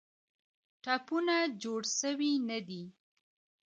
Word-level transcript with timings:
ټپونه 0.83 1.35
جوړ 1.63 1.81
سوي 1.99 2.33
نه 2.49 2.59
دي. 2.67 2.83